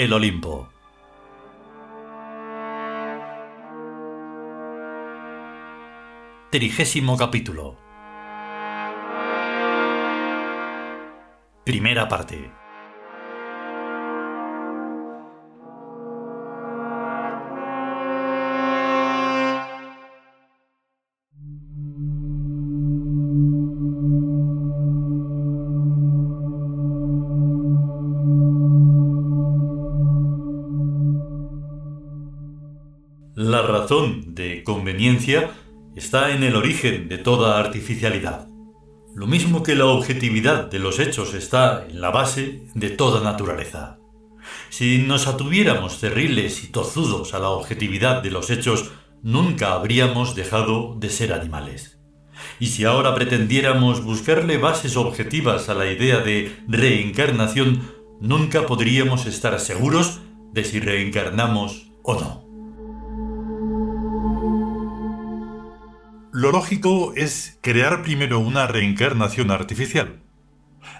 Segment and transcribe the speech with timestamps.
[0.00, 0.66] el Olimpo.
[6.50, 7.76] Trigésimo capítulo.
[11.64, 12.50] Primera parte.
[33.90, 35.50] De conveniencia
[35.96, 38.46] está en el origen de toda artificialidad.
[39.16, 43.98] Lo mismo que la objetividad de los hechos está en la base de toda naturaleza.
[44.68, 48.92] Si nos atuviéramos cerriles y tozudos a la objetividad de los hechos,
[49.24, 51.98] nunca habríamos dejado de ser animales.
[52.60, 59.58] Y si ahora pretendiéramos buscarle bases objetivas a la idea de reencarnación, nunca podríamos estar
[59.58, 60.20] seguros
[60.52, 62.49] de si reencarnamos o no.
[66.40, 70.22] Lo lógico es crear primero una reencarnación artificial.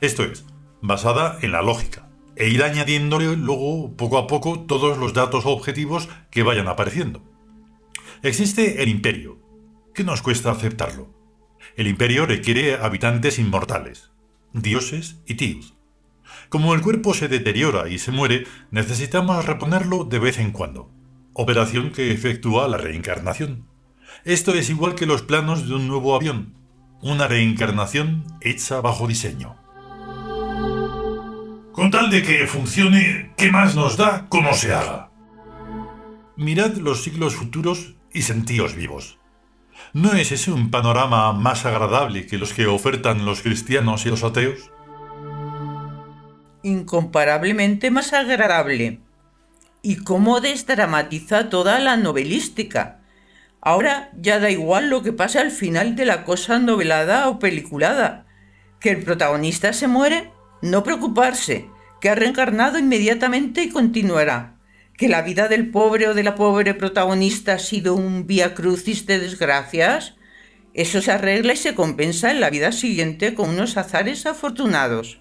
[0.00, 0.44] Esto es,
[0.82, 6.08] basada en la lógica, e ir añadiéndole luego poco a poco todos los datos objetivos
[6.32, 7.22] que vayan apareciendo.
[8.24, 9.38] Existe el imperio.
[9.94, 11.14] ¿Qué nos cuesta aceptarlo?
[11.76, 14.10] El imperio requiere habitantes inmortales,
[14.52, 15.76] dioses y tíos.
[16.48, 20.90] Como el cuerpo se deteriora y se muere, necesitamos reponerlo de vez en cuando,
[21.32, 23.67] operación que efectúa la reencarnación.
[24.24, 26.54] Esto es igual que los planos de un nuevo avión,
[27.00, 29.56] una reencarnación hecha bajo diseño.
[31.72, 35.10] Con tal de que funcione, ¿qué más nos da cómo se haga?
[36.36, 39.18] Mirad los siglos futuros y sentíos vivos.
[39.92, 44.24] ¿No es ese un panorama más agradable que los que ofertan los cristianos y los
[44.24, 44.70] ateos?
[46.62, 49.00] Incomparablemente más agradable.
[49.82, 52.97] Y cómo desdramatiza toda la novelística
[53.60, 58.26] Ahora ya da igual lo que pase al final de la cosa novelada o peliculada.
[58.80, 60.30] Que el protagonista se muere,
[60.62, 61.68] no preocuparse,
[62.00, 64.56] que ha reencarnado inmediatamente y continuará.
[64.96, 69.06] Que la vida del pobre o de la pobre protagonista ha sido un vía crucis
[69.06, 70.14] de desgracias,
[70.74, 75.20] eso se arregla y se compensa en la vida siguiente con unos azares afortunados.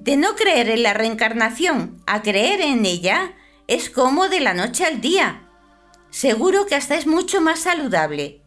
[0.00, 3.34] De no creer en la reencarnación a creer en ella,
[3.66, 5.48] es como de la noche al día.
[6.10, 8.42] Seguro que hasta es mucho más saludable.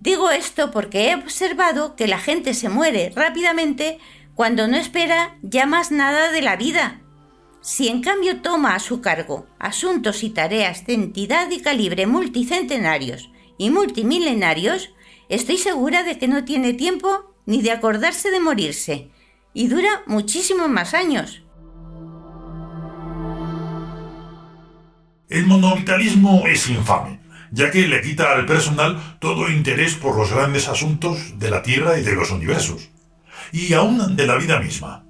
[0.00, 3.98] Digo esto porque he observado que la gente se muere rápidamente
[4.34, 7.00] cuando no espera ya más nada de la vida.
[7.60, 13.30] Si en cambio toma a su cargo asuntos y tareas de entidad y calibre multicentenarios
[13.58, 14.90] y multimilenarios,
[15.28, 19.10] estoy segura de que no tiene tiempo ni de acordarse de morirse,
[19.54, 21.42] y dura muchísimos más años.
[25.30, 30.68] El monovitalismo es infame, ya que le quita al personal todo interés por los grandes
[30.68, 32.88] asuntos de la Tierra y de los universos,
[33.52, 35.04] y aún de la vida misma.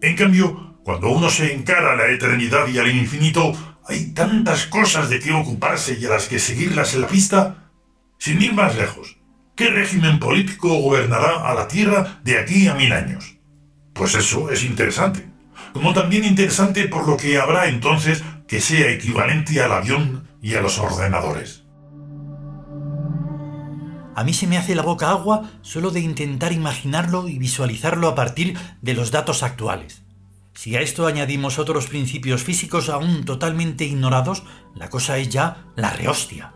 [0.00, 3.52] En cambio, cuando uno se encara a la eternidad y al infinito,
[3.88, 7.70] hay tantas cosas de qué ocuparse y a las que seguirlas en la pista.
[8.18, 9.16] Sin ir más lejos,
[9.56, 13.38] ¿qué régimen político gobernará a la Tierra de aquí a mil años?
[13.92, 15.26] Pues eso es interesante.
[15.72, 20.60] Como también interesante por lo que habrá entonces que sea equivalente al avión y a
[20.60, 21.64] los ordenadores.
[24.16, 28.14] A mí se me hace la boca agua solo de intentar imaginarlo y visualizarlo a
[28.14, 30.02] partir de los datos actuales.
[30.54, 34.44] Si a esto añadimos otros principios físicos aún totalmente ignorados,
[34.76, 36.52] la cosa es ya la rehostia.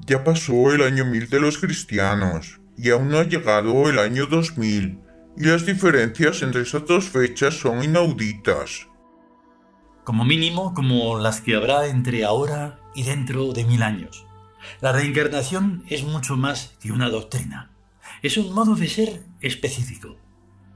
[0.00, 4.26] Ya pasó el año 1000 de los cristianos y aún no ha llegado el año
[4.26, 5.05] 2000 y
[5.44, 8.88] las diferencias entre esas dos fechas son inauditas.
[10.04, 14.26] Como mínimo, como las que habrá entre ahora y dentro de mil años.
[14.80, 17.70] La reencarnación es mucho más que una doctrina.
[18.22, 20.16] Es un modo de ser específico.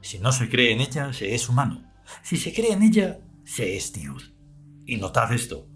[0.01, 1.91] Si no se cree en ella, se es humano.
[2.21, 4.33] Si se cree en ella, se es Dios.
[4.85, 5.67] Y notad esto.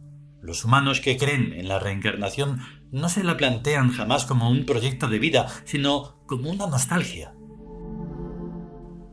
[0.42, 2.60] Los humanos que creen en la reencarnación
[2.92, 7.35] no se la plantean jamás como un proyecto de vida, sino como una nostalgia,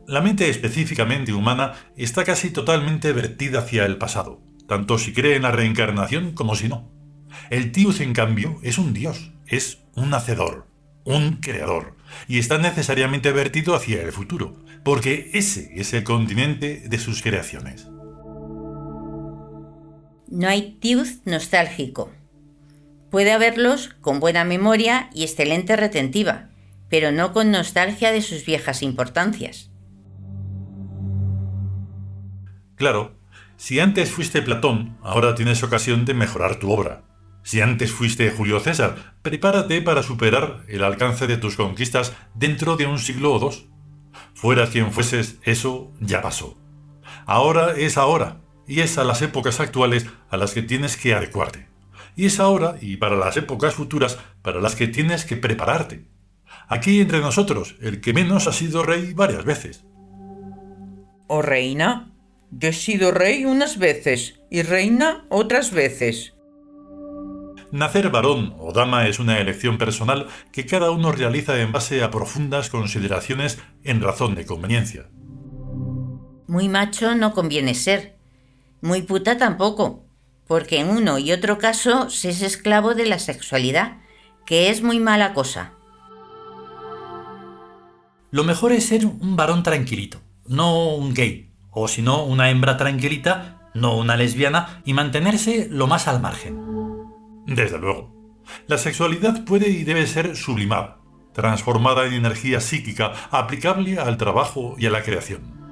[0.07, 5.43] la mente específicamente humana está casi totalmente vertida hacia el pasado, tanto si cree en
[5.43, 6.91] la reencarnación como si no.
[7.49, 10.67] El Tius, en cambio, es un dios, es un hacedor,
[11.03, 11.95] un creador,
[12.27, 17.87] y está necesariamente vertido hacia el futuro, porque ese es el continente de sus creaciones.
[20.29, 22.11] No hay Tius nostálgico.
[23.11, 26.49] Puede haberlos con buena memoria y excelente retentiva,
[26.89, 29.72] pero no con nostalgia de sus viejas importancias.
[32.83, 33.13] Claro,
[33.55, 37.05] si antes fuiste Platón, ahora tienes ocasión de mejorar tu obra.
[37.41, 42.85] Si antes fuiste Julio César, prepárate para superar el alcance de tus conquistas dentro de
[42.85, 43.67] un siglo o dos.
[44.33, 46.57] Fueras quien fueses, eso ya pasó.
[47.25, 51.69] Ahora es ahora, y es a las épocas actuales a las que tienes que adecuarte.
[52.17, 56.09] Y es ahora y para las épocas futuras para las que tienes que prepararte.
[56.67, 59.85] Aquí entre nosotros, el que menos ha sido rey varias veces.
[61.27, 62.12] ¿O reina?
[62.57, 66.33] Yo he sido rey unas veces y reina otras veces.
[67.71, 72.11] Nacer varón o dama es una elección personal que cada uno realiza en base a
[72.11, 75.09] profundas consideraciones en razón de conveniencia.
[76.47, 78.17] Muy macho no conviene ser,
[78.81, 80.05] muy puta tampoco,
[80.45, 83.97] porque en uno y otro caso se es esclavo de la sexualidad,
[84.45, 85.73] que es muy mala cosa.
[88.29, 92.77] Lo mejor es ser un varón tranquilito, no un gay, o si no, una hembra
[92.77, 96.61] tranquilita, no una lesbiana, y mantenerse lo más al margen.
[97.45, 98.13] Desde luego.
[98.67, 100.99] La sexualidad puede y debe ser sublimada,
[101.33, 105.63] transformada en energía psíquica aplicable al trabajo y a la creación.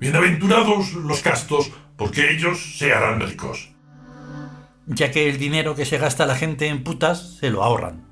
[0.00, 3.70] Bienaventurados los castos, porque ellos se harán ricos.
[4.86, 8.09] Ya que el dinero que se gasta la gente en putas se lo ahorran.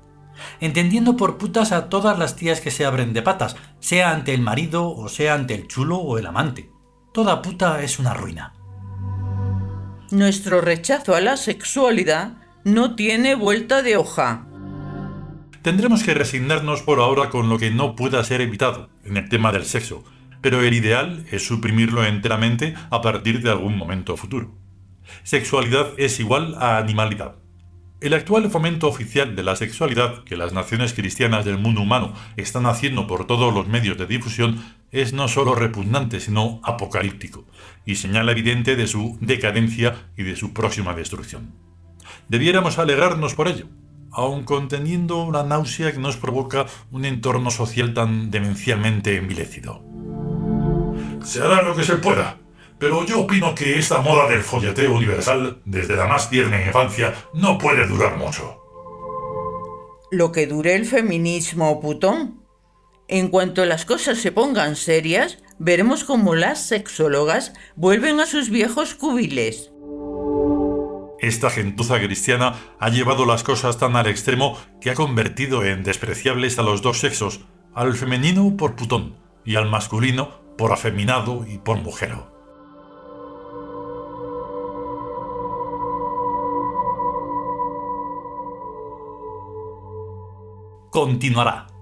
[0.59, 4.41] Entendiendo por putas a todas las tías que se abren de patas, sea ante el
[4.41, 6.69] marido o sea ante el chulo o el amante.
[7.13, 8.53] Toda puta es una ruina.
[10.11, 12.33] Nuestro rechazo a la sexualidad
[12.63, 14.47] no tiene vuelta de hoja.
[15.61, 19.51] Tendremos que resignarnos por ahora con lo que no pueda ser evitado en el tema
[19.51, 20.03] del sexo,
[20.41, 24.55] pero el ideal es suprimirlo enteramente a partir de algún momento futuro.
[25.23, 27.35] Sexualidad es igual a animalidad.
[28.01, 32.65] El actual fomento oficial de la sexualidad que las naciones cristianas del mundo humano están
[32.65, 37.43] haciendo por todos los medios de difusión es no solo repugnante, sino apocalíptico,
[37.85, 41.51] y señal evidente de su decadencia y de su próxima destrucción.
[42.29, 43.65] Debiéramos alegrarnos por ello,
[44.11, 49.83] aun conteniendo una náusea que nos provoca un entorno social tan demencialmente envilecido.
[51.21, 52.37] Se hará lo que se pueda,
[52.79, 57.57] pero yo opino que esta moda del folleteo universal, desde la más tierna infancia, no
[57.57, 58.63] puede durar mucho.
[60.11, 62.39] Lo que dure el feminismo, putón.
[63.07, 68.95] En cuanto las cosas se pongan serias, veremos cómo las sexólogas vuelven a sus viejos
[68.95, 69.71] cubiles.
[71.19, 76.57] Esta gentuza cristiana ha llevado las cosas tan al extremo que ha convertido en despreciables
[76.59, 77.41] a los dos sexos,
[77.75, 82.28] al femenino por putón y al masculino por afeminado y por mujero.
[90.99, 91.78] Continuará.